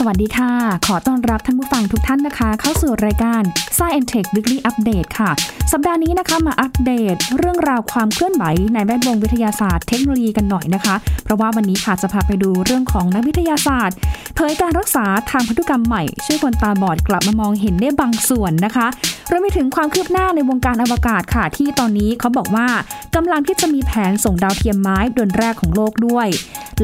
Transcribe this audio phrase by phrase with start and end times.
[0.00, 0.52] สวัสดีค่ะ
[0.86, 3.42] ขอต้อนรับท่านผู้ฟังทุกท่านนะคะ เข้าสู่รายการ
[3.76, 5.30] Science Tech Weekly Update ค่ะ
[5.72, 8.44] สัปดาห์นี้นะคะมาอัปเดตเรื่องราวความเคลื่อนไหว
[8.74, 10.94] ในแวดวงวิทยาศาสตร์เทคโนโลยีกันหน่อยนะคะ
[11.24, 13.96] เพราะว่าวันนี้ค่ะจะพาไปดูเรื่องของนักวิทยาศาสตร์
[14.34, 18.86] เผยการรักษาทางพันธุกรรมใหม่ช่วยคนตาบอดกลับมามองเห็นได้บางส่วนนะคะ
[19.30, 22.68] รวมไปถึงความคืบหน้าในวงการอวกาศค่ะ ที่ตอนนี้เขาบอกว่า
[23.16, 26.28] กำลังที่จะมีแผนส่งดาวเทียมไม้ดวงแรกของโลกด้วย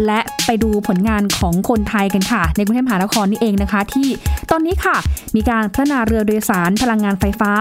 [0.07, 4.09] และไปดูผลงานของคนไทยกันค่ะ ในกรุงเทพมหานครนี่เองนะคะ ที่
[4.51, 4.97] ตอนนี้ค่ะ
[5.37, 7.53] มีการพัฒนาเรือโดยสารพลังงานไฟฟ้า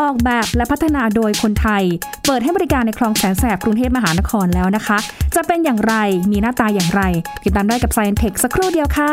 [0.00, 1.82] ออกแบบและพัฒนาโดยคนไทย
[2.26, 4.98] เปิดให้บริการในคลองแสนแสบกรุงเทพมหานครแล้วนะคะ
[5.34, 5.94] จะเป็นอย่างไร
[6.30, 7.02] มีหน้าตาอย่างไร
[7.44, 9.12] ติดตามได้กับ Science Tech สักครู่เดียวค่ะ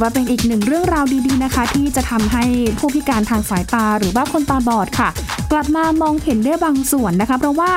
[0.00, 2.44] อว่าเป็นอีกหนึ่งเรื่องราวดีๆนะคะ ที่จะทำให้
[2.78, 5.08] ผู้พิการทางสายตาหรือว่าคนตาบอดค่ะ
[5.52, 7.72] กลับมามองเห็นได้บางส่วนนะคะ เพราะว่า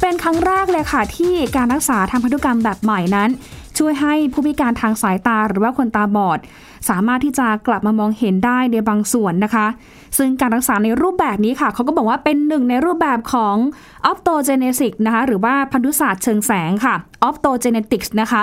[0.00, 3.30] เป็นครั้งแรกเลยค่ะ ที่การรักษาทางพันธุกรรมแบบใหม่นั้น
[3.78, 6.38] ช่วยให้ผู้พิการทางสายตาหรือว่าคนตาบอด
[6.88, 9.66] สามารถที่จะกลับมามองเห็นได้ในบางส่วนนะคะ
[10.18, 13.56] ซึ่งการรักษาในรูปแบบนี้ค่ะเขาก็บอกว่าเป็นหนึ่งในรูปแบบของ
[14.10, 16.94] optogenesis นะคะหรือว่าพันธุศาสตร์เชิงแสงค่ะ
[17.28, 18.42] optogenetics นะคะ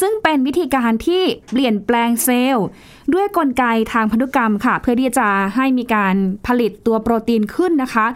[0.00, 2.66] ซึ่งเป็นวิธีการที่เปลี่ยนแปลงเซลล์
[3.14, 6.14] ด้วยกลไกทางพันธุกรรมค่ะ เพื่อที่จะให้มีการ
[6.46, 8.06] ผลิตตัวโปรตีนขึ้นนะคะ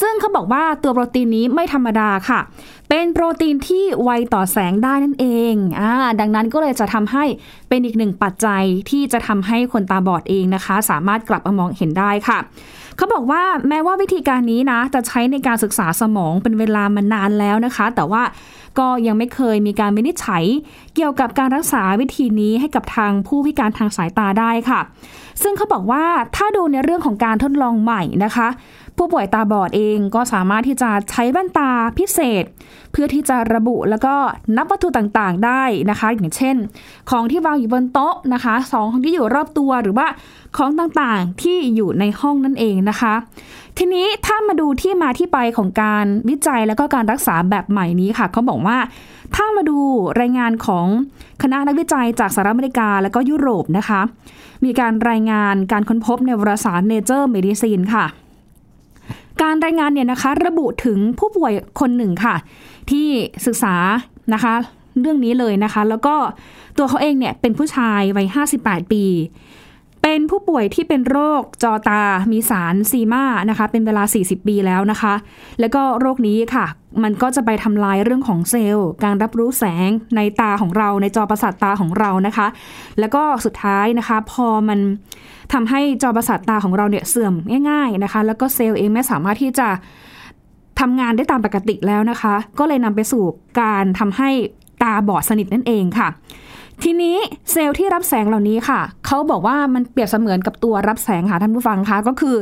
[0.00, 2.40] ซึ่งเขาบอกว่าตัวโปรตีนนี้ไม่ธรรมดาค่ะ
[2.88, 5.90] เป็นโปรตีนที่ไวต่อแสงได้นั่นเองอ่า
[6.20, 7.24] ดังนั้นก็เลยจะทำให้
[7.68, 12.38] เป็นอีกหนึ่งปัจจัยที่จะทำให้คนตาบอดเองนะคะ สามารถกลับมามองเห็นได้ค่ะ
[12.96, 18.22] เขาบอกว่าแม้ว่าวิธีการนี้นะจะใช้ในการศึกษาสมองเป็นเวลามานานแล้วนะคะ แต่ว่า
[18.78, 20.44] ก็ยังไม่เคยมีการวินิจฉัย
[20.94, 24.80] เกี่ยวกับการรักษาวิธีนี้ให้กับทางผู้พิการทางสายตาได้ค่ะ
[25.42, 26.04] ซึ่งเขาบอกว่า
[26.36, 28.48] ถ้าดูในเรื่องของการทดลองใหม่นะคะ
[28.98, 32.44] ผู้ป่วยตาบอดเองก็สามารถที่จะใช้แว่นตาพิเศษ
[32.92, 34.14] เพื่อที่จะระบุแล้วก็
[34.56, 36.56] นับวัตถุต่างๆ ได้นะคะ อย่างเช่น
[37.10, 40.06] ของที่วางอยู่บนโต๊ะนะคะสองของที่อยู่รอบตัวหรือว่า
[40.56, 43.14] ของต่างๆที่อยู่ในห้องนั่นเองนะคะ
[43.78, 48.78] ทีนี้ถ้ามาดูที่มาที่ไปของการวิจัยแล้วก็การรักษาแบบใหม่นี้ค่ะเขาบอกว่า
[49.34, 49.78] ถ้ามาดู
[50.20, 50.86] รายงานของ
[51.42, 54.00] คณะนักวิจัยจากสหรัฐอเมริกาและก็ยุโรปนะคะ
[54.64, 58.06] มีการรายงานการค้นพบในวารสาร Nature Medicine ค่ะ
[59.42, 62.34] การรายงานเนี่ยนะคะระบุถึงผู้ป่วยคนหนึ่งค่ะ
[62.90, 63.06] ที่
[63.46, 63.74] ศึกษา
[64.34, 64.54] นะคะ
[65.00, 66.14] เรื่องนี้เลยนะคะ แล้วก็
[66.78, 68.26] ตัวเขาเองเนี่ยเป็นผู้ชายวัย
[68.60, 69.04] 58 ปี
[70.02, 75.14] เป็นผู้ป่วยที่เป็นโรคจอตา มีสารซีมานะคะ เป็นเวลา 40 ปีแล้วนะคะ
[75.60, 76.66] แล้วก็โรคนี้ค่ะ
[77.02, 82.46] มันก็จะไปทำลายเรื่องของเซลล์ การรับรู้แสงในตาของเรา ในจอประสาทตาของเรานะคะ
[82.98, 84.78] แล้วก็สุดท้ายนะคะ พอมัน
[85.52, 87.34] ทำให้จอประสาทตาของเราเนี่ยเสื่อม
[87.70, 89.68] ง่ายๆนะคะ แล้วก็เซลล์เองไม่สามารถที่จะ
[90.80, 93.24] ทำงานได้ตามปกติแล้วนะคะ ก็เลยนำไปสู่
[93.60, 94.30] การทำให้
[94.82, 96.08] ตาบอดสนิทนั่นเองค่ะ
[96.82, 97.16] ทีนี้
[97.52, 102.36] เซลล์ที่รับแสงเหล่านี้ค่ะ เขาบอกว่ามันเปรียบเสมือนกับตัวรับแสงค่ะท่านผู้ฟังคะก็คือ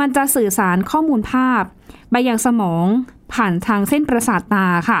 [0.00, 1.62] มันจะสื่อสารข้อมูลภาพ
[2.10, 2.86] ไปยังสมอง
[3.34, 5.00] ผ่านทางเส้นประสาทตาค่ะ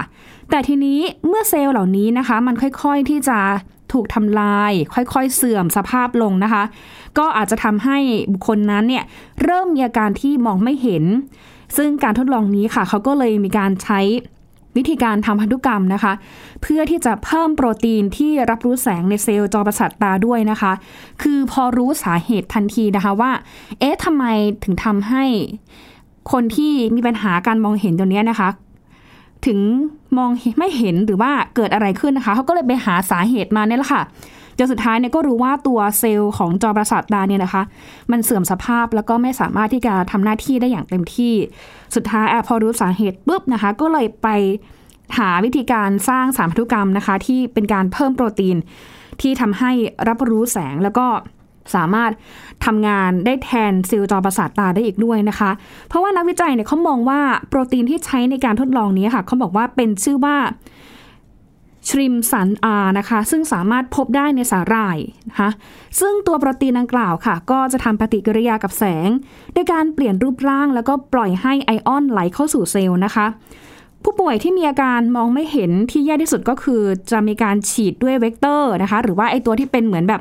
[0.50, 3.38] แต่ทีนี้เมื่อเซลล์เหล่านี้นะคะ มันค่อยๆที่จะ
[3.92, 6.62] ถูกทำลาย ค่อยๆ เสื่อมสภาพลงนะคะ
[7.18, 7.98] ก็อาจจะทำให้
[8.32, 9.04] บุคคลนั้นเนี่ย
[9.42, 11.04] เริ่มมีอาการที่มองไม่เห็น
[11.76, 14.00] ซึ่งการทดลองนี้ค่ะ เขาก็เลยมีการใช้
[14.76, 16.12] วิธีการทำพันธุกรรมนะคะ
[16.62, 20.72] เพื่อที่จะเพิ่มโปรตีนที่รับรู้แสงในเซลล์จอประสาทตาด้วยนะคะ
[21.22, 23.30] คือพอรู้สาเหตุทันทีนะคะว่า
[23.80, 24.24] เอ๊ะทำไม
[24.64, 25.24] ถึงทำให้
[26.32, 28.48] คนที่มีปัญหาการมองเห็นตัวนี้นะคะ
[29.46, 29.58] ถึง
[30.16, 34.02] มองไม่เห็นหรือว่าเกิดอะไรขึ้นนะคะเขาก็เลยไปหาสาเหตุมาเนี่ยแหละค่ะ
[34.58, 37.62] จนสุดท้ายเนี่ยก็รู้ว่าตัวเซลล์ของจอประสาทตาเนี่ยนะคะ
[38.10, 41.34] มันเสื่อมสภาพแล้วก็ไม่สามารถที่จะทำหน้าที่ได้อย่างเต็มที่
[41.94, 44.28] สุดท้ายอพอรู้สาเหตุปุ๊บนะคะ ก็เลยไป
[45.18, 48.56] หาวิธีการสร้างสารพันธุกรรมนะคะ ที่เป็นการเพิ่มโปรตีน
[49.20, 49.70] ที่ทำให้
[50.08, 51.06] รับรู้แสงแล้วก็
[51.74, 52.10] สามารถ
[52.64, 55.50] ทำงานได้แทนเซลล์จอประสาทตาได้อีกด้วยนะคะ
[55.88, 60.36] เพราะว่านักวิจัยเนี่ยเขามองว่าโปรตีนที่ใช้ในการทดลองนี้ค่ะเขาบอกว่าเป็นชื่อว่า
[61.88, 64.98] ชริมสันอานะคะ ซึ่งสามารถพบได้ในสาหร่าย
[65.28, 65.50] นะคะ
[66.00, 69.08] ซึ่งตัวโปรตีนดังกล่าวค่ะ ก็จะทำปฏิกิริยากับแสง
[69.54, 73.26] ด้วยการเปลี่ยนรูปร่าง แล้วก็ปล่อยให้ไอออนไหลเข้าสู่เซลล์นะคะ
[74.02, 80.20] ผู้ป่วยที่มีอาการมองไม่เห็นที่แย่ที่สุดก็คือ จะมีการฉีดด้วยเวกเตอร์นะคะ หรือว่าไอตัวที่เป็นเหมือนแบบ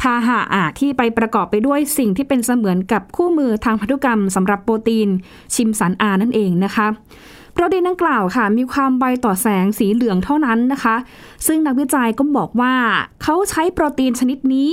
[0.00, 5.08] พาหะอะที่ไปประกอบไปด้วยสิ่งที่เป็นเสมือนกับคู่มือทางพันธุกรรมสำหรับโปรตีน
[5.54, 6.86] ชิมสันอานั่นเองนะคะ
[7.56, 10.96] ปรตีนดังกล่าวค่ะ มีความไวต่อแสงสีเหลืองเท่านั้นนะคะ
[11.46, 12.74] ซึ่งนักวิจัยก็บอกว่า
[13.22, 14.70] เขาใช้โปรตีนชนิดนี้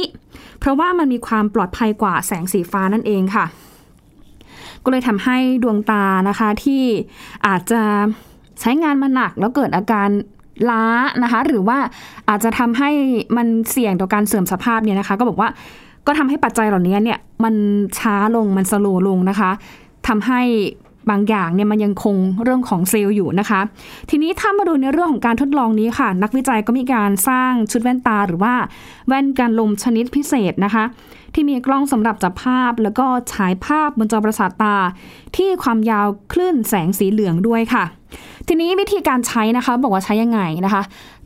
[0.60, 3.46] เพราะว่ามันมีความปลอดภัยกว่าแสงสีฟ้านั่นเองค่ะ
[4.84, 6.84] ก็เลยทำให้ดวงตานะคะที่
[7.48, 7.82] อาจจะ
[8.60, 10.10] ใช้งานมาหนักแล้วเกิดอาการ
[10.70, 10.84] ล้า
[11.24, 11.78] นะคะ หรือว่า
[12.30, 12.90] อาจจะทำให้
[13.38, 15.50] มันเสี่ยงต่อการเสื่อมสภาพเนี่ยนะคะ ก็บอกว่า
[16.08, 17.56] ก็ทำให้ปัจจัยเหล่านี้เนี่ยมัน
[18.00, 19.52] ช้าลงมันสโลลงนะคะ
[20.08, 20.42] ทำให้
[21.10, 23.62] บางอย่างเนี่ยมันยังคงเรื่องของเซลล์อยู่นะคะ
[24.10, 28.54] ทีนี้ถ้ามาดูในเรื่องของการทดลองนี้ค่ะ นักวิจัยก็มีการสร้างชุดแว่นตาหรือว่า
[29.08, 30.84] แว่นการลมชนิดพิเศษนะคะ
[31.34, 34.76] ที่มีกล้องสำหรับจับภาพ แล้วก็ฉายภาพบนจอประสาทตา
[35.36, 37.84] ที่ความยาวคลื่นแสงสีเหลืองด้วยค่ะ
[38.48, 40.84] ทีนี้วิธีการใช้นะคะ บอกว่าใช้ยังไงนะคะ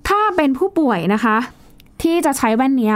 [0.07, 1.37] ถ้าเป็นผู้ป่วยนะคะ
[2.01, 2.93] ที่จะใช้แว่นนี้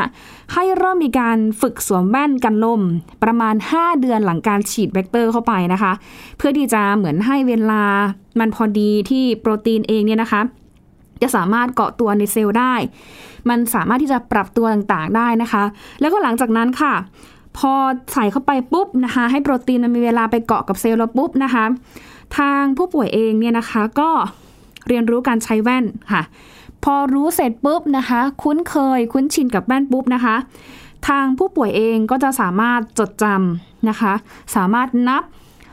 [0.54, 2.82] ให้เริ่มมีการฝึกสวมแว่นกันลม
[3.24, 5.92] ประมาณ 5 เดือนหลังการฉีดเวกเตอร์เข้าไปนะคะ
[6.38, 7.84] เพื่อที่จะเหมือนให้เวลา
[8.40, 10.42] มันพอดีที่โปรตีนเองเนี่ยนะคะ
[11.22, 12.74] จะสามารถเกาะตัวในเซลล์ได้
[13.50, 15.64] มันสามารถที่จะปรับตัวต่างๆได้นะคะ
[16.00, 16.94] แล้วก็หลังจากนั้นค่ะ
[17.58, 17.74] พอ
[18.14, 21.66] ใส่เข้าไปปุ๊บนะคะ ให้โปรตีนมันมีเวลาไปเกาะกับเซลล์แล้วปุ๊บนะคะ
[22.38, 24.10] ทางผู้ป่วยเองเนี่ยนะคะก็
[24.88, 26.22] เรียนรู้การใช้แว่นค่ะ
[26.88, 30.36] พอรู้เสร็จปุ๊บนะคะ คุ้นเคยคุ้นชินกับแว่นปุ๊บนะคะ
[31.08, 34.14] ทางผู้ป่วยเองก็จะสามารถจดจำนะคะ
[34.56, 35.24] สามารถนับ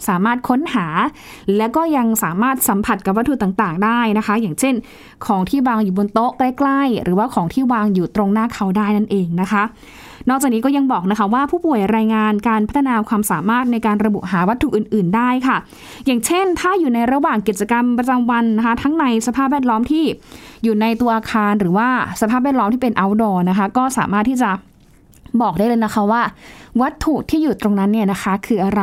[0.09, 0.87] สามารถค้นหา
[1.57, 4.75] และก็ยังสามารถสัมผัสกับวัตถุต่างๆ ได้นะคะ อย่างเช่น
[5.27, 9.63] ของที่วางอยู่บนโต๊ะใกล้ ๆ หรือว่าของที่วางอยู่ตรงหน้าเขาได้นั่นเองนะคะ
[10.29, 15.57] นอกจากนี้ก็ยังบอกนะคะว่าผู้ป่วยรายงานการพัฒนาความสามารถในการระบุหาวัตถุอื่น ๆ ได้ค่ะ
[16.07, 20.05] อย่างเช่น ถ้าอยู่ในระหว่างกิจกรรมประจำวันนะคะทั้งในสภาพแวดล้อมที่
[20.65, 21.89] อยู่ในตัวอาคารหรือว่า
[22.21, 24.51] สภาพแวดล้อมที่เป็น outdoor นะคะก็สามารถที่จะ
[25.43, 26.23] บอกได้เลยนะคะว่า
[26.81, 28.83] วัตถุที่อยู่ตรงนั้นเนี่ยนะคะคืออะไร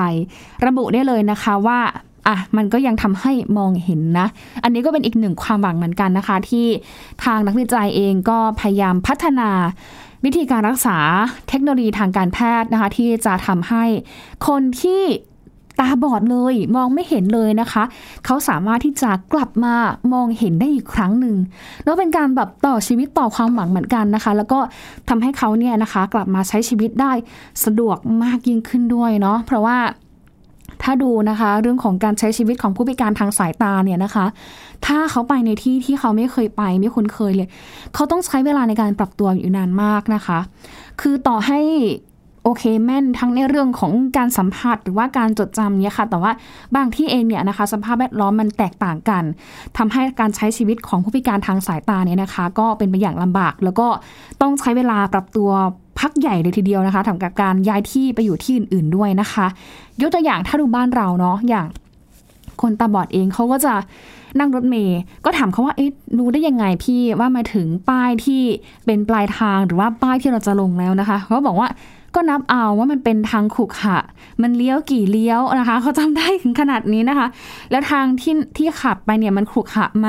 [0.66, 1.80] ระบุได้เลยนะคะว่า
[2.28, 4.28] อะมันก็ยังทำให้มองเห็นนะ
[4.64, 6.66] อันนี้ก็เป็นอีกหนึ่งความหวังเหมือนกันนะคะ ที่
[7.24, 9.50] ทางนักวิจัยเองก็พยายามพัฒนา
[10.26, 10.98] วิธีการรักษา
[11.50, 13.84] เทคโนโลยีทางการแพทย์นะคะ ที่จะทำให้
[14.48, 15.04] คนที่
[15.80, 17.84] ตาบอดเลยมองไม่เห็นเลยนะคะ
[18.26, 19.76] เขาสามารถที่จะกลับมา
[20.14, 21.36] มองเห็นได้อีกครั้งหนึ่ง
[21.84, 24.60] แล้วเป็นการแบบต่อชีวิตต่อความหวังเหมือนกันนะคะ แล้วก็
[25.10, 27.12] ทำให้เขาเนี่ยนะคะ กลับมาใช้ชีวิตได้
[27.66, 29.78] สะดวกมากยิ่งขึ้นด้วยเนาะเพราะว่า
[30.84, 34.26] ถ้าดูนะคะเรื่องของการใช้ชีวิตของผู้พิการทางสายตาเนี่ยนะคะ
[34.86, 37.48] ถ้าเขาไปในที่ที่เขาไม่เคยไปไม่คุ้นเคยเลย
[37.94, 40.40] เขาต้องใช้เวลาในการปรับตัวอยู่นานมากนะคะ
[41.02, 41.60] คือต่อให้
[42.44, 46.32] โอเคแม่นทั้งในเรื่องของการสัมผัสหรือว่าการจดจำเนี่ยค่ะ แต่ว่า
[46.76, 49.24] บางที่เองเนี่ยนะคะ สภาพแวดล้อมมันแตกต่างกัน
[49.78, 53.88] ทำให้การใช้ชีวิตของผู้พิการทางสายตาเนี่ยนะคะ ก็เป็นไปอย่างลำบาก แล้วก็
[54.42, 55.50] ต้องใช้เวลาปรับตัว
[56.00, 59.46] พักใหญ่เลยทีเดียวนะคะทำกับการย้ายที่ไปอยู่ที่อื่น ๆด้วยนะคะ
[60.02, 61.68] ยกตัวอย่างถ้าดูบ้านเราเนาะอย่าง
[62.62, 63.74] คนตาบอดเองเขาก็จะ
[64.40, 68.42] นั่งรถเมย์ก็ถามเขาว่าเอ๊ะรู้ได้ยังไงพี่ว่ามาถึงป้ายที่
[68.86, 71.68] เป็นปลายทางหรือว่าป้ายที่เราจะลงแล้วนะคะเขาบอกว่า
[72.16, 73.98] ก็นับเอาว่ามันเป็นทางขรุขระ
[74.42, 77.28] มันเลี้ยวกี่เลี้ยวนะคะ เขาจำได้ถึงขนาดนี้นะคะ
[77.72, 80.08] แล้วทางที่ที่ขับไปเนี่ยมันขรุขระไหม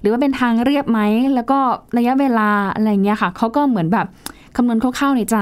[0.00, 1.00] หรือว่าเป็นทางเรียบไหม
[1.34, 1.58] แล้วก็
[1.96, 4.06] ระยะเวลาอะไรเงี้ยค่ะเขาก็เหมือนแบบ
[4.56, 5.38] คำนวณคร่าวๆในใจ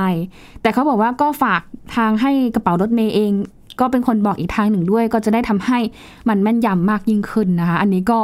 [0.62, 1.62] แต่เขาบอกว่าก็ฝาก
[1.96, 3.32] ทางให้กระเป๋ารถเมย์เอง
[3.80, 5.78] ก็เป็นคนบอกอีกทางหนึ่งด้วย ก็จะได้ทำให้
[6.28, 8.19] มันแม่นยำมากยิ่งขึ้นนะคะ อันนี้ก็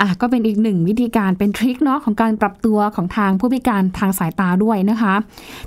[0.00, 5.14] อะก็เป็นอีกหนึ่งวิธีการเป็นทริคเนาะของการปรับตัวของทางผู้พิการทางสายตาด้วยนะคะ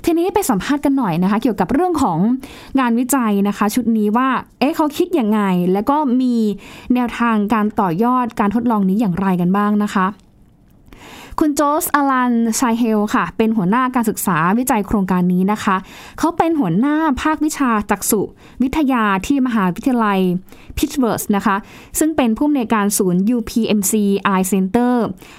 [0.04, 2.18] ทีนี้ไปสัมภาษณ์กันหน่อยนะคะ เกี่ยวกับเรื่องของ
[2.80, 5.40] งานวิจัยนะคะ ชุดนี้ว่าเอ๊ะเขาคิดอย่างไง
[5.72, 6.34] แล้วก็มี
[6.94, 10.06] แนวทางการต่อยอดการทดลองนี้อย่างไรกันบ้างนะคะ
[11.40, 15.76] คุณ José-Alain Sahel ค่ะ เป็นหัวหน้าการศึกษาวิจัยโครงการนี้นะคะ
[16.18, 18.20] เขาเป็นหัวหน้าภาควิชาจักษุ
[18.62, 20.20] วิทยาที่มหาวิทยาลัย
[20.78, 21.56] พิตต์สเบิร์กนะคะ
[21.98, 23.92] ซึ่งเป็นผู้อำนวยการศูนย์ UPMC
[24.34, 24.94] Eye Center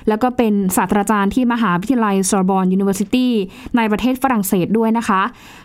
[0.08, 3.34] แล้วก็เป็นศาสตราจารย์ที่มหาวิทยาลัย Sorbonne University
[3.76, 5.22] ในประเทศฝรั่งเศสด้วยนะคะ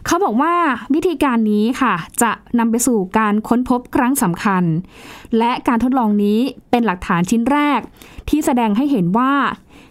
[0.07, 0.55] เขาบอกว่า
[0.95, 4.65] วิธีการนี้ค่ะ จะนำไปสู่การค้นพบครั้งสำคัญ
[5.39, 6.39] และการทดลองนี้
[6.71, 7.81] เป็นหลักฐานชิ้นแรก
[8.29, 9.33] ที่แสดงให้เห็นว่า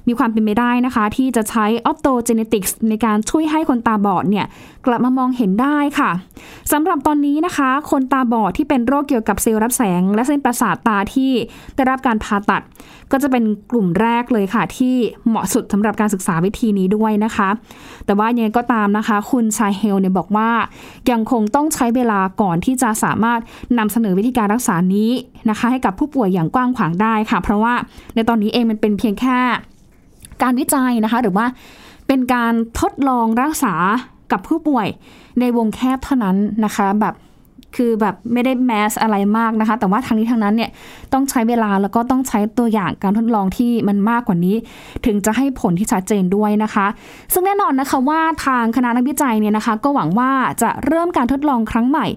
[0.07, 4.45] มีความเป็นไปได้นะคะ ที่จะใช้ออปโตเจเนติกส์ในการช่วยให้คนตาบอดเนี่ย
[4.85, 6.11] กลับมามองเห็นได้ค่ะ
[6.71, 11.31] สำหรับตอนนี้นะคะ คนตาบอดที่เป็นโรคเกี่ยวกับเซลล์รับแสง และเส้นประสาทตาที่
[11.75, 12.63] ได้รับการผ่าตัด
[13.11, 14.95] ก็จะเป็นกลุ่มแรกเลยค่ะ ที่
[15.27, 17.49] เหมาะสุดสำหรับการศึกษาวิธีนี้ด้วยนะคะ
[18.05, 20.49] แต่ว่ายังไงก็ตามนะคะ คุณชายเฮลเนี่ยบอกว่า
[21.11, 23.39] ยังคงต้องใช้เวลาก่อนที่จะสามารถ
[23.77, 25.09] นำเสนอวิธีการรักษานี้
[25.49, 27.73] นะคะ ให้กับผู้ป่วยอย่างกว้างขวางได้ค่ะ เพราะว่า
[28.15, 29.39] ในตอนนี้เองมันเป็นเพียงแค่
[30.41, 31.45] การวิจัยนะคะ หรือว่า
[32.07, 33.73] เป็นการทดลองรักษา
[34.31, 34.87] กับผู้ป่วย
[35.39, 37.15] ในวงแคบเท่านั้นนะคะ แบบ
[37.75, 40.69] คือแบบไม่ได้แมสอะไรมากนะคะ แต่ว่าทางนี้ทางนั้นเนี่ย
[41.13, 44.55] ต้องใช้เวลาแล้วก็ต้องใช้ตัวอย่างการทดลองที่มันมากกว่านี้
[45.05, 46.87] ถึงจะให้ผลที่ชัดเจนด้วยนะคะ
[47.33, 52.07] ซึ่งแน่นอนนะคะว่าทางคณะนักวิจัยเนี่ยนะคะ ก็หวังว่าจะเริ่มการทดลองครั้งใหม่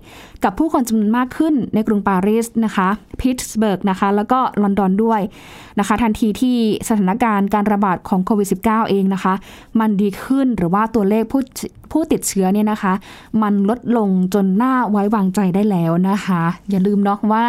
[0.44, 2.88] กับผู้คนจำนวนมากขึ้นในกรุงปารีสนะคะ
[3.20, 5.20] พิตสเบิร์กนะคะ แล้วก็ลอนดอนด้วย
[5.78, 6.56] นะคะ ทันทีที่
[6.88, 9.34] สถานการณ์การระบาดของโควิด -19 เองนะคะ
[9.80, 11.42] มันดีขึ้นหรือว่าตัวเลขผู้
[11.92, 12.92] ผู้ติดเชื้อเนี่ยนะคะ
[13.42, 17.44] มันลดลงจนน่าไว้วางใจได้แล้วนะคะ อย่าลืมเนาะว่า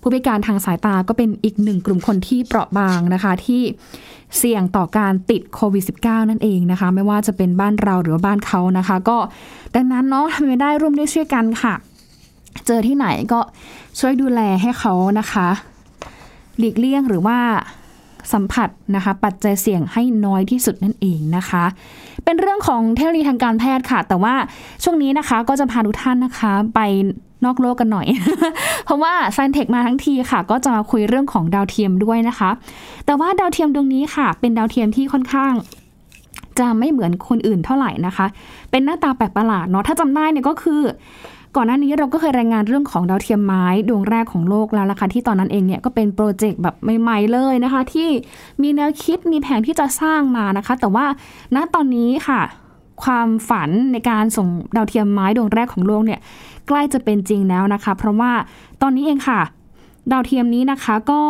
[0.00, 3.62] ผู้พิการทางสายตาก็เป็นอีกหนึ่งกลุ่มคนที่เปราะบางนะคะที่
[4.38, 9.18] เสี่ยงต่อการติดโควิด -19 นั่นเองนะคะ ไม่ว่าจะเป็นบ้านเราหรือว่าบ้านเขานะคะ ก็
[9.74, 11.74] ดังนั้นเนาะทำไม่ได้ร่วมด้วยช่วยกันค่ะ
[12.66, 13.40] เจอที่ไหนก็
[13.98, 15.48] ช่วยดูแลให้เขานะคะ
[16.58, 17.38] หลีกเลี่ยงหรือว่า
[18.32, 21.64] สัมผัสนะคะ ปัจจัยเสี่ยงให้น้อยที่สุดนั่นเองนะคะ
[22.24, 24.34] เป็นเรื่องของเทคโนโลยีทางการแพทย์ค่ะ แต่ว่า
[24.82, 26.80] ช่วงนี้นะคะก็จะพาทุกท่านนะคะ ไป
[27.44, 28.06] นอกโลกกันหน่อย
[28.84, 32.50] เพราะว่า Sci-Tech มาทั้งทีค่ะ ก็จะมาคุยเรื่องของดาวเทียมด้วยนะคะ
[33.06, 35.52] แต่ว่าดาวเทียมดวงนี้ค่ะ เป็นดาวเทียมที่ค่อนข้าง
[36.58, 38.26] จะไม่เหมือนคนอื่นเท่าไหร่นะคะ
[38.70, 40.80] เป็นหน้าตาแปลกประหลาดเนาะถ้าจำได้เนี่ยก็คือ
[41.56, 48.08] ก่อนหน้านี้เราก็เคยรายงานเรื่องของดาวเทียมไม้ดวงแรกของโลกแล้วนะคะที่ตอนนั้นเองเนี่ยก็เป็นโปรเจกต์แบบใหม่ๆเลยนะคะ ที่
[48.62, 51.06] มีแนวคิดมีแผนที่จะสร้างมานะคะ แต่ว่า
[51.54, 52.40] ณตอนนี้ค่ะ
[53.02, 56.20] ความฝันในการส่งดาวเทียมไม้ดวงแรกของโลกเนี่ย
[56.66, 58.32] ใกล้จะเป็นจริงแล้วนะคะ เพราะว่า
[58.82, 59.40] ตอนนี้เองค่ะ
[60.12, 61.20] ดาวเทียมนี้นะคะก็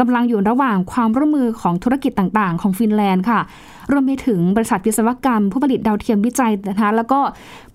[0.00, 3.40] กำลังอยู่ระหว่างความร่วมมือของธุรกิจต่างๆ ของฟินแลนด์ค่ะ
[3.92, 7.20] รวมไปถึงบริษัทวิศวกรรม ผู้ผลิตดาวเทียมวิจัยนะคะ แล้วก็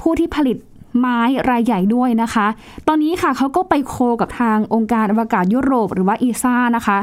[0.01, 0.57] ผู้ที่ผลิต
[0.97, 1.19] ไม้
[1.49, 2.47] รายใหญ่ด้วยนะคะ
[2.87, 6.97] ตอนนี้ค่ะเขาก็ไปโคกับทางองค์การอวกาศยุโรปหรือว่า ESA นะคะ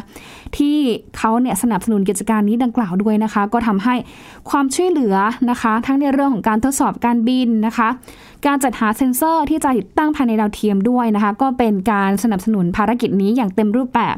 [0.56, 0.76] ที่
[1.18, 3.94] เขาเนี่ยสนับสนุนกิจการนี้ดังกล่าวด้วยนะคะ ก็ทำให้
[4.50, 5.16] ความช่วยเหลือ
[5.50, 7.88] นะคะ ทั้งในเรื่องของการทดสอบการบินนะคะ
[8.46, 14.16] การจัดหาเซ็นเซอร์ที่จะติดตั้งภายในดาวเทียมด้วยนะคะ ก็เป็นการสนับสนุนภารกิจนี้อย่างเต็มรูปแบบ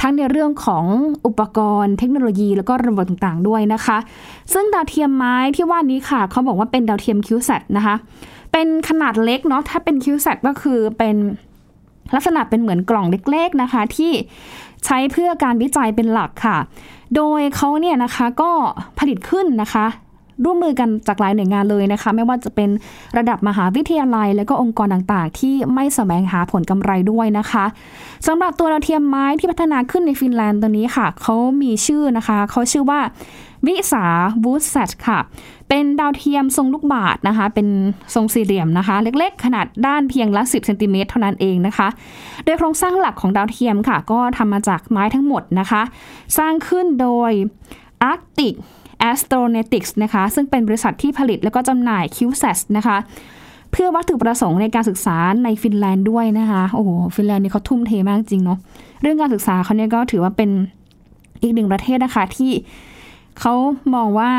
[0.00, 0.84] ทั้งในเรื่องของ
[1.26, 3.98] อุปกรณ์เทคโนโลยี แล้วก็ระบบต่างๆด้วยนะคะ
[4.52, 7.94] ซึ่งดาวเทียมไม้ที่ว่านี้ค่ะเขาบอกว่าเป็นดาวเทียม CubeSatนะคะ
[8.52, 11.16] เป็นขนาดเล็กเนาะถ้าเป็นคิวแซก็คือเป็น
[12.14, 14.12] ลักษณะเป็นเหมือนกล่องเล็กๆนะคะ ที่
[14.84, 16.58] ใช้เพื่อการวิจัยเป็นหลักค่ะ
[17.16, 18.50] โดยเขาเนี่ยนะคะก็
[18.98, 19.86] ผลิตขึ้นนะคะ
[20.44, 22.70] ร่วมมือกันจากหลายหน่วยงานเลยนะคะ ไม่ว่าจะเป็น
[23.16, 27.64] ระดับมหาวิทยาลัย และก็องค์กรต่างๆ ที่ไม่แสวงหาผลกำไรด้วยนะคะ
[28.26, 33.00] สำหรับตัวดาวเทียมไม้ที่พัฒนาขึ้นในฟินแลนด์ตัวนี้ค่ะเขามีชื่อนะคะเขาชื่อว่า
[33.66, 35.18] WISA Woodsat ค่ะ
[35.68, 37.68] เป็นดาวเทียมทรงลูกบาศก์นะคะ เป็น
[38.14, 41.88] ทรงสี่เหลี่ยมนะคะ เล็กๆ ขนาดด้านเพียงละ 10เซนติเมตรเท่านั้นเองนะคะ
[42.44, 45.82] โดยโครงสร้างหลักของดาวเทียมค่ะ ก็ทำมาจากไม้ทั้งหมดนะคะ
[46.38, 47.32] สร้างขึ้นโดย
[48.02, 48.48] อาร์ติ
[49.08, 52.96] Arctic Astronautics นะคะ ซึ่งเป็นบริษัทที่ผลิตแล้วก็จำหน่าย CubeSat นะคะ
[53.70, 58.58] เพื่อวัตถุประสงค์ในการศึกษาในฟินแลนด์ด้วยนะคะ โอ้โห ฟินแลนด์นี่เขาทุ่มเทมากจริงเนาะ
[59.02, 60.50] เรื่องการศึกษาเขาเนี่ยก็ถือว่าเป็น
[61.42, 62.52] อีกหนึ่งประเทศนะคะที่
[63.40, 63.54] เขา
[63.94, 64.30] มองว่า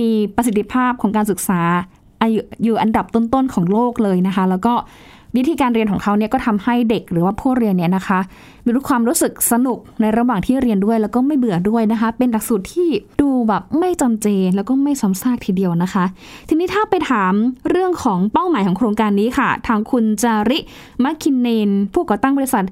[0.00, 1.60] มีประสิทธิภาพของการศึกษา
[2.64, 4.74] อยู่อันดับต้นๆของโลกเลยนะคะ แล้วก็
[5.36, 8.20] วิธีการเรียนของเขาเนี่ยก็ทำให้เด็กหรือว่าผู้เรียนเนี่ยนะคะ
[8.64, 12.88] มีรู้ความรู้สึกสนุกในระหว่างที่เรียนด้วย แล้วก็ไม่เบื่อด้วยนะคะ เป็นหลักสูตรที่
[13.20, 16.04] ดูแบบไม่จำเจแล้วก็ไม่ซ้ำซากทีเดียวนะคะ
[16.48, 17.32] ทีนี้ถ้าไปถาม
[17.70, 20.58] เรื่องของเป้าหมายของโครงการนี้ค่ะ ทางคุณจาริ
[21.04, 22.64] มัคคินเนน ผู้ก่อตั้งบริษัท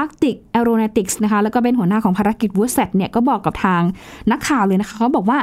[0.00, 3.82] Arctic Aeronautics นะคะแล้วก็เป็นหัวหน้าของภารกิจวูดเซตเนี่ยก็บอกกับทาง
[4.30, 5.38] นักข่าวเลยนะคะเขาบอกว่า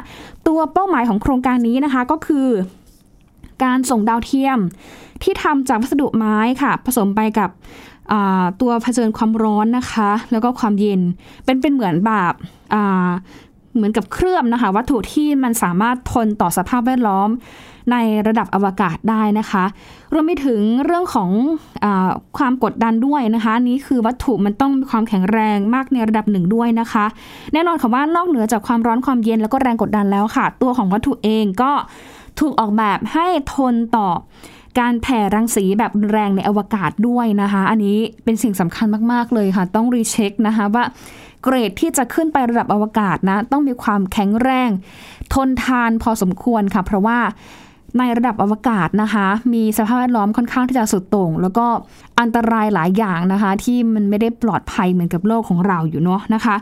[0.48, 2.48] ตัวเป้าหมายของโครงการนี้นะคะก็คือ
[3.64, 4.60] การส่งดาวเทียม
[5.24, 7.50] ที่ทำจากวัสดุไม้ค่ะ ผสมไปกับ
[8.62, 11.02] ตัวเผชิญความร้อนนะคะ แล้วก็ความเย็น
[11.46, 12.34] เป็นเป็นเหมือนแบบ
[13.76, 17.30] เหมือนกับเคลือบนะคะ วัตถุที่มันสามารถทนต่อสภาพแวดล้อม
[17.92, 19.64] ในระดับอวกาศได้นะคะ
[20.14, 21.30] รวมไปถึงเรื่องของ
[21.84, 21.86] อ
[22.38, 27.06] ความกดดันด้วยนะคะนี้คือวัตถุมันต้องมีความแข็งแรงมากในระดับหนึ่งด้วยนะคะ
[27.54, 31.72] แน่นอนค่ะว่านอกเหนือจากความร้อนความเย็นแล้วก็แรงกดดันแล้วค่ะ ตัวของวัตถุเองก็
[32.42, 34.10] ถูกออกแบบให้ทนต่อ
[34.80, 40.84] การแผ่รังสีแบบแรงในอวกาศด้วยนะคะ อันนี้เป็นสิ่งสำคัญมาก ๆ เลยค่ะ ต้องรีเช็คนะคะว่า
[41.44, 44.70] เกรดที่จะขึ้นไประดับอวกาศนะ ต้องมีความแข็งแรง
[45.34, 47.20] ทนทานพอสมควรค่ะ เพราะว่า
[48.00, 51.66] ในระดับอวกาศนะคะ มีสภาพแวดล้อมค่อนข้างที่จะสุดโต่งแล้วก็
[52.20, 56.56] อันตรายหลายอย่างนะคะ ที่มันไม่ได้ปลอดภัยเหมือนกับโลกของเราอยู่เนาะนะคะ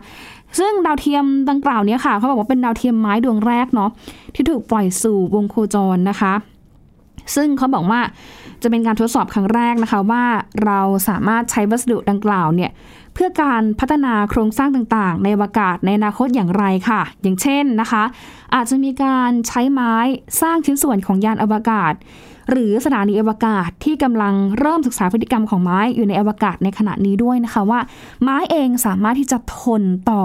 [0.57, 3.89] ซึ่งดาวเทียมดังกล่าวนี้ค่ะ เขาบอกว่าเป็นดาวเทียมไม้ดวงแรกเนาะ
[4.35, 6.33] ที่ถูกปล่อยสู่วงโคจรนะคะ
[7.35, 8.01] ซึ่งเขาบอกว่า
[8.61, 10.25] จะเป็นการทดสอบครั้งแรกนะคะว่า
[10.65, 12.71] เราสามารถใช้วัสดุดังกล่าวเนี่ย
[13.13, 18.03] เพื่อการพัฒนาโครงสร้างต่างๆ ในอวกาศในอนาคตอย่างไรค่ะ อย่างเช่นนะคะ
[18.55, 19.93] อาจจะมีการใช้ไม้
[20.41, 21.93] สร้างชิ้นส่วนของยานอวกาศ
[22.49, 27.79] หรือสถานีอวกาศที่กำลังเริ่มศึกษาพฤติกรรมของไม้อยู่ในอวกาศในขณะนี้ด้วยนะคะว่า
[28.21, 30.23] ไม้เองสามารถที่จะทนต่อ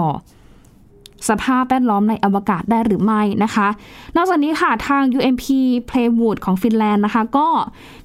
[1.29, 3.67] สภาพแวดล้อมในอวกาศได้หรือไม่นะคะ
[4.15, 5.45] นอกจากนี้ค่ะทาง UMP
[5.89, 7.47] Playwood ของฟินแลนด์นะคะ ก็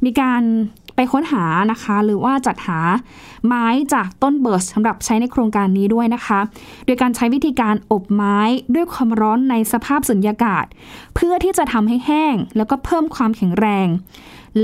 [0.04, 0.42] มีการ
[1.00, 2.80] ไปค้นหานะคะ หรือว่าจัดหา
[3.46, 6.40] ไม้จากต้นเบิร์สสำหรับใช้ในโครงการนี้ด้วยนะคะ
[6.86, 8.38] โดยการใช้วิธีการอบไม้
[8.74, 10.64] ด้วยความร้อนในสภาพสุญญากาศ
[11.14, 13.88] เพื่อที่จะทำให้แห้ง แล้วก็เพิ่มความแข็งแรง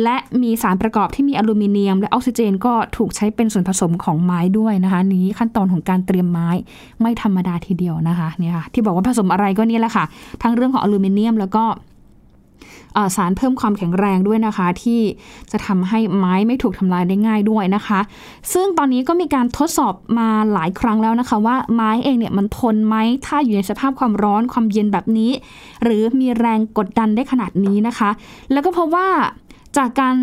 [0.02, 6.48] และมีสารประกอบที่มีอลูมิเนียม และออกซิเจนก็ถูกใช้เป็นส่วนผสมของไม้ด้วยนะคะ นี้ขั้นตอนของการเตรียมไม้
[7.00, 10.04] ไม่ธรรมดาทีเดียวนะคะเนี่ยค่ะที่บอกว่าผสมอะไรก็นี่แหละค่ะ
[10.42, 11.64] ทั้งเรื่องของอลูมิเนียมแล้วก็
[13.16, 15.00] สารเพิ่มความแข็งแรงด้วยนะคะ ที่
[15.50, 18.00] จะทำให้ไม้ไม่ถูกทำลายได้ง่ายด้วยนะคะ
[18.52, 25.30] ซึ่งตอนนี้ก็มีการทดสอบมาหลายครั้งแล้วนะคะ ว่าไม้เองเนี่ยมันทนไหมถ้าอยู่ในสภาพความร้อนความเย็นแบบนี้
[25.82, 28.10] หรือมีแรงกดดันได้ขนาดนี้นะคะ
[28.52, 29.06] แล้วก็เพราะว่า
[29.76, 30.16] จากการ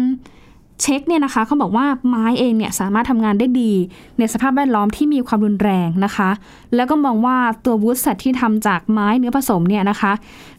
[0.81, 3.71] เช็คเนี่ยนะคะเขาบอกว่าไม้เองเนี่ยสามารถทำงานได้ดี
[4.19, 6.29] ในสภาพแวดล้อมที่มีความรุนแรงนะคะ
[6.75, 10.11] แล้วก็มองว่าตัววูดสัตที่ทำจากไม้เนื้อผสมเนี่ยนะคะ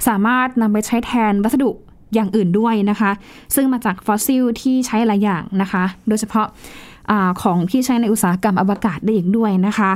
[0.08, 1.70] สามารถนำไปใช้แทนวัสดุ
[2.14, 3.10] อย่างอื่นด้วยนะคะ
[3.54, 6.46] ซึ่งมาจากฟอสซิลที่ใช้หลายอย่างนะคะ โดยเฉพาะ
[7.10, 9.92] อของที่ใช้ในอุตสาหกรรมอวกาศได้อีกด้วยนะคะ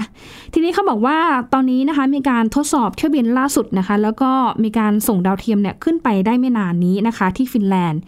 [0.52, 1.18] ทีนี้เขาบอกว่า
[1.52, 4.30] ตอนนี้นะคะมีการทดสอบเที่ยวบินล่าสุดนะคะ แล้วก็
[4.64, 8.00] มีการส่งดาวเทียมเนี่ยขึ้นไปได้ไม่นานนี้นะคะ ที่ฟินแลนด์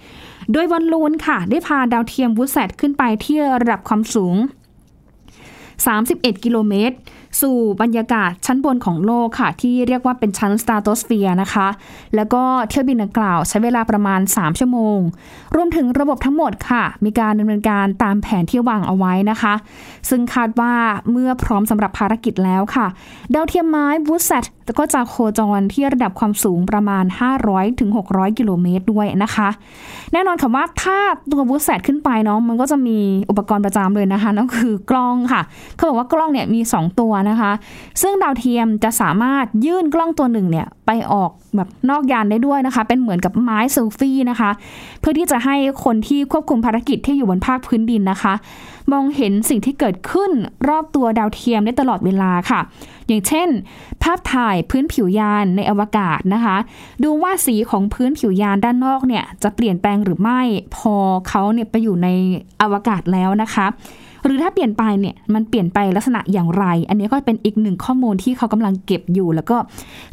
[0.52, 4.34] โดยบอลลูนค่ะ ได้พาดาวเทียม Woodsat ขึ้นไปที่ระดับความสูง
[5.58, 6.96] 31 กิโลเมตร
[7.40, 11.68] สู่บรรยากาศชั้นบนของโลกค่ะ ที่เรียกว่าเป็นชั้นสตราโตสเฟียร์นะคะ
[12.14, 14.98] แล้วก็เที่ยวบินดังกล่าวใช้เวลาประมาณ 3 ชั่วโมง
[15.56, 19.54] รวมถึงระบบทั้งหมดค่ะ มีการดำเนินการตามแผนที่วางเอาไว้นะคะ
[20.08, 20.74] ซึ่งคาดว่า
[21.10, 22.86] เมื่อพร้อมสำหรับภารกิจแล้วค่ะ
[23.34, 24.44] ดาวเทียมไม้บูสเซต
[24.78, 27.04] ก็จะโคจรที่ระดับความสูงประมาณ
[27.70, 29.48] 500-600 กิโลเมตรด้วยนะคะ
[30.12, 30.98] แน่นอนค่ะว่าถ้า
[31.30, 32.98] ตัวบูสเซตขึ้นไปเนาะมันก็จะมี
[33.30, 35.40] อุปกรณ์ประจำเลยนะคะนั่นคือกล้องค่ะ
[35.74, 37.52] เขาบอกว่ากล้องเนี่ยมี 2 ตัวนะคะ
[38.02, 44.50] ซึ่งดาวเทียมจะสามารถยื่นกล้องตัวหนึ่งเนี่ยไปออกแบบนอกยานได้ด้วยนะคะ เป็นเหมือนกับไม้เซลฟี่นะคะ
[45.00, 48.34] เพื่อที่จะให้คนที่ควบคุมภารกิจที่อยู่บนภาคพื้นดินนะคะ
[48.92, 50.30] มองเห็นสิ่งที่เกิดขึ้น
[50.68, 52.60] รอบตัวดาวเทียมได้ตลอดเวลาค่ะ
[53.10, 53.48] อย่างเช่น
[54.02, 56.56] ภาพถ่ายพื้นผิวยานในอวกาศนะคะ
[57.04, 60.40] ดูว่าสีของพื้นผิวยานด้านนอกเนี่ยจะเปลี่ยนแปลงหรือไม่
[60.76, 60.94] พอ
[61.28, 62.08] เขาเนี่ยไปอยู่ใน
[62.62, 63.68] อวกาศแล้วนะคะ
[64.24, 69.56] หรือถ้าเปลี่ยนไปเนี่ยมันเปลี่ยนไปลักษณะอย่างไร อันนี้ก็เป็นอีกหนึ่งข้อมูลที่เขากำลังเก็บอยู่ แล้วก็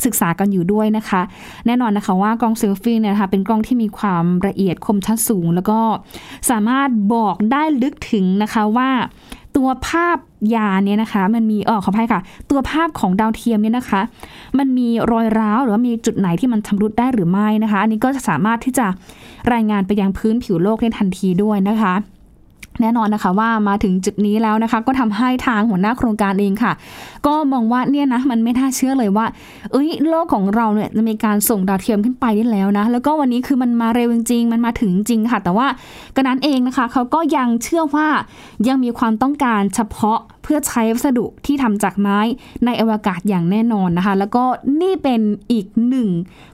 [0.06, 1.22] ศึกษากันอยู่ด้วยนะคะ
[1.66, 5.80] แน่นอนนะคะว่ากล้องเซลฟี่เนี่ยนะคะเป็นกล้องที่มีความละเอียดคมชัดสูง แล้วก็
[6.50, 8.90] สามารถบอกได้ลึกถึงนะคะว่า
[9.58, 10.18] ตัวภาพ
[10.56, 14.02] ยาเนี่ยนะคะ มันมีเออขออภัยค่ะ ตัวภาพของดาวเทียมเนี่ยนะคะ
[14.58, 18.88] มันมีรอยร้าวหรือว่ามีจุดไหนที่มันชำรุดได้หรือไม่นะคะ อันนี้ก็จะสามารถที่จะ
[19.54, 21.94] รายงานไปยังพื้นผิวโลกได้ทันทีด้วยนะคะ
[22.82, 26.74] แน่นอนนะคะว่ามาถึงจุดนี้แล้วนะคะ ก็ทำให้ทางหัวหน้าโครงการเองค่ะ
[27.26, 29.26] ก็มองว่าเนี่ยนะมันไม่น่าเชื่อเลยว่า
[29.72, 35.68] เอ้ยโลกของเราเนี่ยจะมีการส่งดาวเทียมขึ้นไปได้แล้วนะ แล้วก็วันนี้คือมันมาเร็วจริงมันมาถึงจริงค่ะ แต่ว่า
[36.16, 38.08] กระนั้นเองนะคะเขาก็ยังเชื่อว่า
[38.68, 42.20] ยังมีความต้องการเฉพาะ พื่อใช้วัสดุที่ทำจากไม้
[42.66, 44.44] ในอวกาศอย่างแน่นอนนะคะ แล้วก็
[44.82, 46.10] นี่เป็นอีกหนึ่ง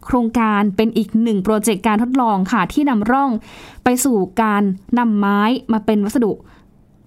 [0.05, 3.29] โครงการเป็นอีกหนึ่งโปรเจกต์การทดลองค่ะที่นำร่อง
[3.83, 4.63] ไปสู่การ
[4.99, 5.39] นำไม้
[5.73, 6.31] มาเป็นวัสดุ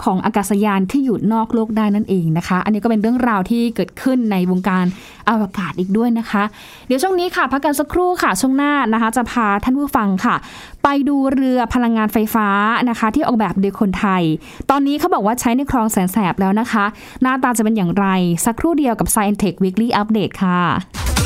[0.04, 4.84] ของอากาศยานที่อยู่นอกโลกได้นั่นเองนะคะ อันนี้ก็เป็นเรื่องราวที่เกิดขึ้นในวงการ
[5.28, 6.42] อวกาศอีกด้วยนะคะ
[6.86, 10.36] เดี๋ยวช่วงนี้ค่ะ พักกันสักครู่ค่ะ ช่วงหน้านะคะ จะพาท่านผู้ฟังค่ะ
[10.84, 12.48] ไปดูเรือพลังงานไฟฟ้า
[12.90, 14.22] นะคะ ที่ออกแบบโดยคนไทย
[14.70, 16.84] ตอนนี้เขาบอกว่าใช้ในคลองแสนแสบแล้วนะคะ
[17.22, 18.06] หน้าตาจะเป็นอย่างไร
[18.44, 21.25] สักครู่เดียวกับ Science Tech Weekly Update ค่ะ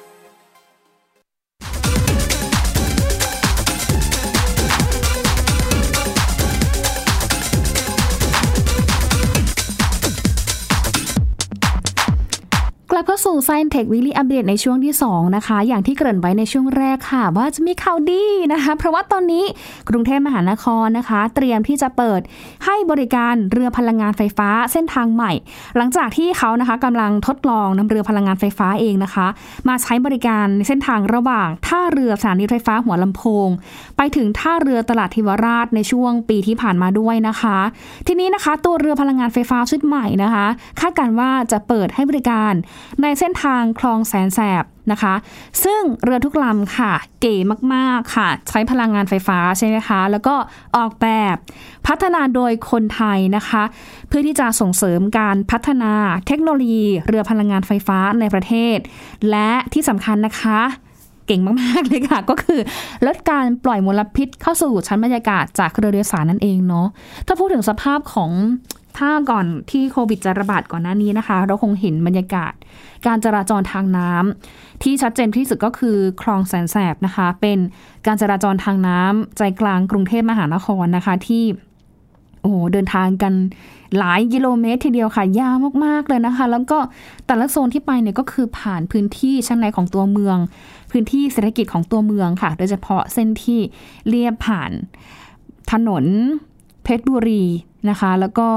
[13.01, 19.45] ลับเข้าสู่ Science Tech Weekly Update ในช่วงที่ 2 นะคะ อย่างที่เกริ่นไว้ในช่วงแรกค่ะ ว่าจะมีข่าวดีนะคะ เพราะว่าตอนนี้
[19.89, 22.21] กรุงเทพมหานครนะคะ เตรียมที่จะเปิด
[22.65, 25.31] ให้บริการเรือพลังงานไฟฟ้าเส้นทางใหม่
[25.77, 29.27] หลังจากที่เขานะคะกำลังทดลองนำเรือพลังงานไฟฟ้าเองนะคะ
[29.67, 33.47] มาใช้บริการในเส้นทางระหว่างท่าเรือสถานีไฟฟ้าหัวลำโพง
[33.97, 37.57] ไปถึงท่าเรือตลาดทิวราชในช่วงปีที่ผ่านมาด้วยนะคะ
[38.07, 40.45] ทีนี้นะคะตัวเรือพลังงานไฟฟ้าชุดใหม่นะคะ
[40.79, 42.53] คาดการณ์ว่าจะเปิดให้บริการ
[43.01, 45.13] ในเส้นทางคลองแสนแสบนะคะ
[45.63, 47.35] ซึ่งเรือทุกลำค่ะ เก๋
[47.73, 50.35] มากๆค่ะ ใช้พลังงานไฟฟ้าใช่ไหมคะ แล้วก็
[50.77, 51.35] ออกแบบ
[51.87, 53.63] พัฒนาโดยคนไทยนะคะ
[54.07, 55.93] เพื่อที่จะส่งเสริมการพัฒนา
[56.27, 58.77] เทคโนโลยี เรือพลังงานไฟฟ้าในประเทศ
[59.29, 60.59] และที่สำคัญนะคะ
[61.27, 62.59] เก่งมากๆเลยค่ะ ก็คือ
[63.05, 66.87] ลดการปล่อยมลพิษเข้าสู่ชั้นบรรยากาศจากเรือโดยสารนั่นเองเนาะ
[67.27, 68.31] ถ้าพูดถึงสภาพของ
[68.97, 72.53] ถ้าก่อนที่โควิดจะระบาดก่อนหน้านี้นะคะ เราคงเห็นบรรยากาศ
[73.07, 77.59] การจราจรทางน้ำที่ชัดเจนที่สุดก็คือคลองแสนแสบนะคะ เป็น
[78.05, 81.43] การจราจรทางน้ำใจกลางกรุงเทพมหานครนะคะที่
[82.41, 83.33] โอ้เดินทางกัน
[83.97, 86.79] หลายกิโลเมตรทีเดียวค่ะ ยาวมาก ๆ เลยนะคะ แล้วก็
[87.27, 90.37] แต่ละโซนที่ไปเนี่ยก็คือผ่านพื้นที่ชั้นในของตัวเมือง
[90.91, 93.59] พื้นที่เศรษฐกิจของตัวเมืองค่ะ โดยเฉพาะเส้นที่
[94.07, 94.71] เลียบผ่าน
[95.71, 96.05] ถนน
[96.83, 97.43] เพชรบุรี
[97.89, 98.47] นะคะ แล้วก็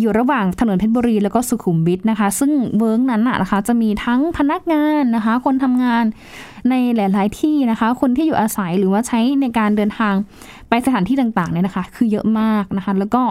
[0.00, 6.04] อยู่ระหว่างถนนเพชรบุรี แล้วก็สุขุมวิทนะคะ ซึ่งเวิร์กนั้นนะคะ จะมีทั้งพนักงานนะคะ คนทำงาน
[6.70, 10.14] ในหลาย ๆ ที่นะคะ คนที่อยู่อาศัยหรือว่าใช้ในการเดินทาง
[10.68, 13.24] ไปสถานที่ต่าง ๆ เนี่ยนะคะ คือเยอะมากนะคะ แล้วก็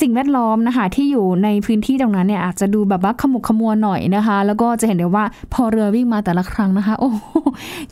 [0.00, 7.18] สิ่งแวดล้อมนะคะ ที่อยู่ในพื้นที่ตรงนั้นเนี่ยอาจจะดูแบบว่าขมุกขมัวหน่อยนะคะ แล้วก็จะเห็นได้ว่าพอเรือวิ่งมาแต่ละครั้งนะคะ โอ้โห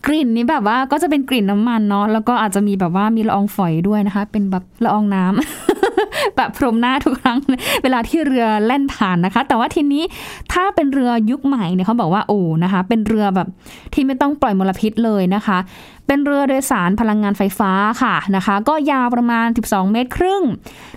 [0.07, 5.70] กลิ่นนี้แบบว่าก็จะเป็นกลิ่นน้ำมันเนาะแล้วก็อาจจะมีแบบว่ามีละอองฝอยด้วยนะคะ เป็นแบบละอองน้ำ
[6.37, 7.39] แบบพรมหน้าทุกครั้ง
[7.83, 10.05] เวลาที่เรือแล่นผ่านนะคะ แต่ว่าทีนี้
[10.53, 13.49] ถ้าเป็นเรือยุคใหม่เนี่ยเขาบอกว่าโอ้นะคะ เป็นเรือแบบ
[13.95, 15.59] ที่ไม่ต้องปล่อยมลพิษเลยนะคะ
[16.07, 20.43] เป็นเรือโดยสารพลังงานไฟฟ้าค่ะนะคะ ก็ยาวประมาณ 12 เมตรครึ่ง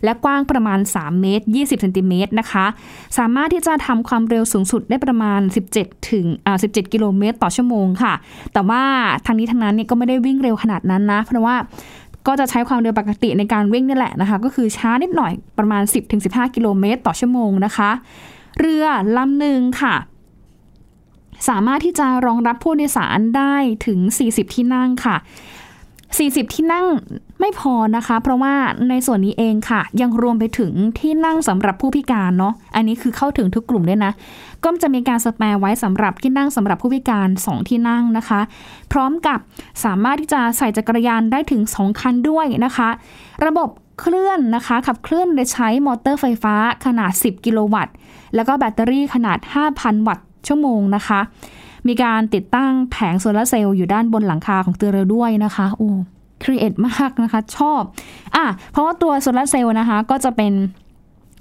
[0.03, 2.65] และกว้างประมาณ 3 เมตร 20เซนติเมตรนะคะ
[3.17, 5.39] สามารถที่จะทำความเร็วสูงสุดได้ประมาณ
[5.75, 8.13] 17 ถึงอ่า17 กิโลเมตรต่อชั่วโมงค่ะ
[8.53, 8.83] แต่ว่า
[9.25, 11.55] ทางนี้ทางนั้นเนี่ยก็ไม่ได้วิ่งเร็วขนาดนั้นนะ เพราะว่า
[12.27, 15.83] ก็จะใช้ความเร็วปกติในการวิ่งนี่แหละนะคะ ก็คือช้านิดหน่อยประมาณ
[16.19, 17.91] 10-15 กิโลเมตรต่อชั่วโมงนะคะ
[18.59, 18.85] เรือ
[19.17, 19.95] ลำหนึ่งค่ะ
[21.49, 23.55] สามารถที่จะรองรับผู้โดยสารได้
[23.85, 25.15] ถึง 40 ที่นั่งค่ะ
[26.17, 26.85] 40 ที่นั่ง
[27.39, 28.53] ไม่พอนะคะ เพราะว่า
[28.89, 34.11] ในส่วนนี้เองค่ะ ยังรวมไปถึงที่นั่งสำหรับผู้พิการเนาะอันนี้คือเข้าถึงทุกกลุ่มด้วยนะ
[34.63, 38.39] ก็จะมีการสแปร์ไว้สำหรับที่นั่งสำหรับผู้พิการ 2 ที่นั่งนะคะ
[38.91, 39.39] พร้อมกับ
[39.83, 42.89] สามารถที่จะใส่จักรยานได้ถึง 2 คันด้วยนะคะ
[43.45, 47.93] ระบบเคลื่อนนะคะขับเคลื่อนโดยใช้มอเตอร์ไฟฟ้าขนาด 10 กิโลวัตต์
[48.35, 49.37] แล้วก็แบตเตอรี่ขนาด
[49.73, 51.19] 5,000 วัตต์ชั่วโมงนะคะ
[51.87, 55.89] มีการติดตั้งแผงโซลาร์เซลล์อยู่ด้านบนหลังคาของตัวเรือด้วยนะคะโอ้
[56.43, 57.81] create มากนะคะ ชอบ
[58.35, 60.53] อะเพราะว่าตัวโซลาร์เซลล์นะคะ ก็จะเป็น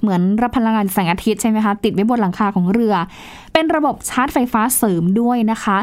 [0.02, 2.94] เหมือนรับพลังงานแสงอาทิตย์ใช่ไหมคะติดไว้บนหลังคาของเรือ
[3.52, 5.78] เป็นระบบชาร์จไฟฟ้าเสริมด้วยนะคะ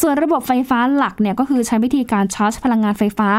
[0.00, 3.30] ส่วนระบบไฟฟ้าหลักเนี่ยก็คือใช้วิธีการชาร์จพลังงานไฟฟ้า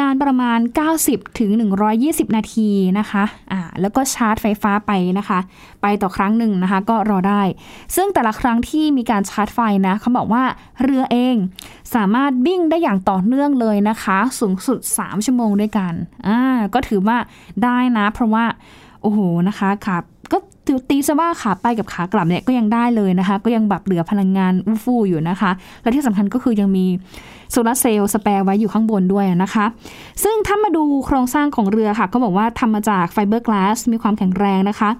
[0.00, 0.58] นานประมาณ
[0.98, 1.50] 90ถึง
[1.94, 5.38] 120 นาทีนะคะอ่าแล้วก็ชาร์จไฟฟ้าไปนะคะ
[5.82, 7.42] ไปต่อครั้งหนึ่งนะคะก็รอได้
[7.96, 10.44] ซึ่งแต่ละครั้งที่มีการชาร์จไฟนะเขาบอกว่า
[10.82, 11.36] เรือเอง
[11.94, 15.92] สามารถวิ่งได้อย่างต่อเนื่องเลยนะคะ สูงสุด 3 ชั่วโมงด้วยกัน
[16.26, 16.40] อ่า
[16.74, 17.18] ก็ถือว่า
[17.64, 18.44] ได้นะ เพราะว่า
[19.02, 19.96] โอ้โหนะคะขา
[20.32, 20.38] ก็
[20.90, 25.50] ตีซะว่าขาไปกับขากลับเนี่ยก็ยังได้เลยนะคะ ก็ยังแบบเหลือพลังงานอู้ฟู่อยู่นะคะ
[25.82, 26.86] และที่สำคัญก็คือยังมี
[27.50, 29.66] โซลาร์เซลล์ spare ไว้อยู่ข้างบนด้วยนะคะ
[30.22, 34.90] ซึ่งถ้ามาดูโครงสร้างของเรือค่ะ ก็บอกว่าทำมาจากไฟเบอร์กลาสมีความแข็งแรงนะคะ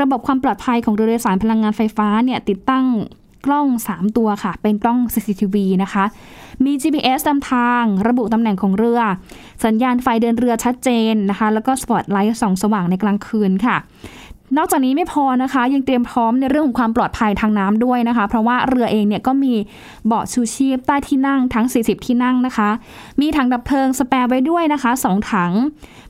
[0.00, 2.84] ระบบความปลอดภัยของเรือโดยสารพลังงานไฟฟ้าเนี่ยติดตั้ง
[3.46, 6.04] กล้อง 3 ตัวค่ะ เป็นกล้อง CCTV นะคะ
[6.64, 9.00] มี GPS นำทาง ระบุตำแหน่งของเรือ
[9.64, 13.76] สัญญาณไฟเดินเรือชัดเจนนะคะ แล้วก็สปอตไลท์ส่องสว่างในกลางคืนค่ะ
[14.56, 19.54] นอกจากนี้ไม่พอนะคะ ยังเตรียมพร้อมในเรื่องของความปลอดภัยทางน้ำด้วยนะคะ เพราะว่าเรือเองเนี่ยก็มี
[20.06, 22.70] เบาะชูชีพใต้ที่นั่งทั้ง 40 ที่นั่งนะคะ
[23.20, 25.52] มีถังดับเพลิงสแปร์ไว้ด้วยนะคะ 2 ถัง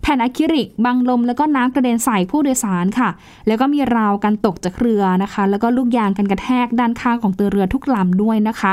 [0.03, 3.11] แผ่นอะคริลิกบังลมแล้วก็น้ำกระเด็นใส่ผู้โดยสารค่ะ
[3.47, 8.73] แล้วก็มีราวกันตกจากเรือนะคะ แล้วก็ลูกยางกันกระแทกด้านข้างของตัวเรือทุกลำด้วยนะคะ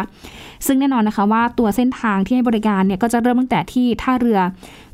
[0.66, 4.40] ซึ่งแน่นอนนะคะว่าตัวเส้นทางที่ให้บริการเนี่ยก็จะเริ่มตั้งแต่ที่ท่าเรือ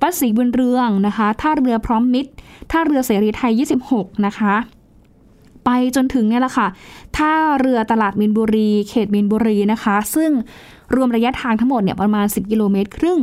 [0.04, 2.32] วัดศรีบุญเรืองนะคะท่าเรือพร้อมมิตร
[2.72, 4.54] ท่าเรือเสรีไทย 26 นะคะ
[5.66, 6.68] ไปจนถึงเนี่ยแหละค่ะ
[7.18, 10.32] ท่าเรือตลาดมินบุรี เขตมินบุรีนะคะ ซึ่ง
[10.96, 13.20] รวมระยะทางทั้งหมดเนี่ยประมาณ 10 กิโลเมตรครึ่ง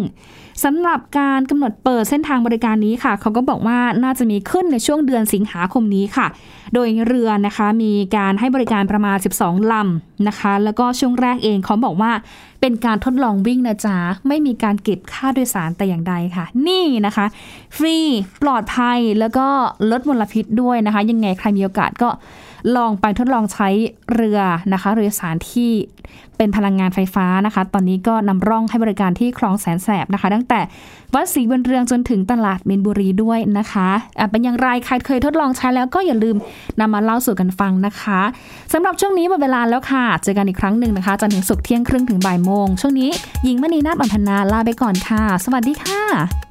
[0.65, 6.27] สำหรับการกำหนดเปิดเส้นทางบริการนี้ค่ะ เขาก็บอกว่าน่าจะมีขึ้นในช่วงเดือนสิงหาคมนี้ค่ะ
[6.75, 12.13] โดยเรือนะคะมีการให้บริการประมาณ 12 ลำนะคะ แล้วก็ช่วงแรกเองเขาบอกว่า
[12.61, 13.97] เป็นการทดลองวิ่งนะจ๊ะ
[14.29, 17.27] ไม่มีการเก็บค่าโดยสารแต่อย่างใดค่ะ นี่นะคะ
[17.77, 17.97] ฟรี
[18.43, 19.47] ปลอดภัยแล้วก็
[19.91, 22.09] ลดมลพิษด้วยนะคะ ยังไงใครมีโอกาสก็
[22.77, 23.69] ลองไปทดลองใช้
[24.13, 24.41] เรือ
[24.73, 25.71] นะคะ เรือสารที่
[26.37, 30.61] เป็นพลังงานไฟฟ้านะคะ ตอนนี้ก็นำร่องให้บริการที่คลองแสนแสบนะคะ ตั้งแต่
[31.15, 36.37] วัดศรีบุญเรืองจนถึงตลาดเมนบุรีด้วยนะคะอะเป็นอย่างไรใครเคยทดลองใช้แล้วก็อย่าลืม
[36.81, 38.21] นำมาเล่าสู่กันฟังนะคะ
[38.73, 43.11] สำหรับช่วงนี้หมดเวลาแล้วค่ะ เจอกันอีกครั้งหนึ่งนะคะจันทร์ถึงศุกร์เที่ยงครึ่งถึงบ่ายโมง ช่วงนี้
[43.45, 46.50] หญิงมณีนาฏอัมพนาลาไปก่อนค่ะ สวัสดีค่ะ